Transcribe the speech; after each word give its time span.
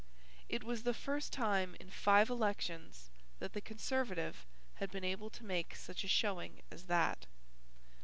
It 0.49 0.63
was 0.63 0.81
the 0.81 0.95
first 0.95 1.31
time 1.31 1.75
in 1.79 1.91
five 1.91 2.27
elections 2.31 3.11
that 3.37 3.53
the 3.53 3.61
Conservative 3.61 4.47
had 4.77 4.89
been 4.89 5.03
able 5.03 5.29
to 5.29 5.45
make 5.45 5.75
such 5.75 6.03
a 6.03 6.07
showing 6.07 6.63
as 6.71 6.85
that. 6.85 7.27